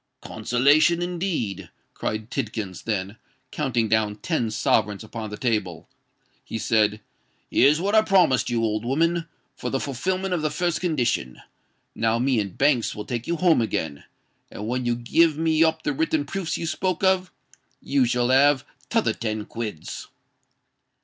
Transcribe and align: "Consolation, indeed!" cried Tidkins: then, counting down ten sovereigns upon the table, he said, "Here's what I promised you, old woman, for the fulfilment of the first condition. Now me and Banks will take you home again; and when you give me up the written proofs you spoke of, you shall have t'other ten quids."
"Consolation, 0.23 0.99
indeed!" 1.03 1.69
cried 1.93 2.31
Tidkins: 2.31 2.85
then, 2.85 3.17
counting 3.51 3.87
down 3.87 4.15
ten 4.15 4.49
sovereigns 4.49 5.03
upon 5.03 5.29
the 5.29 5.37
table, 5.37 5.87
he 6.43 6.57
said, 6.57 7.01
"Here's 7.51 7.79
what 7.79 7.93
I 7.93 8.01
promised 8.01 8.49
you, 8.49 8.63
old 8.63 8.83
woman, 8.83 9.27
for 9.55 9.69
the 9.69 9.79
fulfilment 9.79 10.33
of 10.33 10.41
the 10.41 10.49
first 10.49 10.81
condition. 10.81 11.39
Now 11.93 12.17
me 12.17 12.39
and 12.39 12.57
Banks 12.57 12.95
will 12.95 13.05
take 13.05 13.27
you 13.27 13.35
home 13.35 13.61
again; 13.61 14.03
and 14.49 14.67
when 14.67 14.87
you 14.87 14.95
give 14.95 15.37
me 15.37 15.63
up 15.63 15.83
the 15.83 15.93
written 15.93 16.25
proofs 16.25 16.57
you 16.57 16.65
spoke 16.65 17.03
of, 17.03 17.31
you 17.79 18.05
shall 18.07 18.29
have 18.29 18.65
t'other 18.89 19.13
ten 19.13 19.45
quids." 19.45 20.07